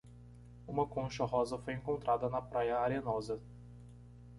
Uma 0.67 0.87
concha 0.87 1.23
rosa 1.25 1.59
foi 1.59 1.75
encontrada 1.75 2.27
na 2.27 2.41
praia 2.41 2.79
arenosa. 2.79 3.39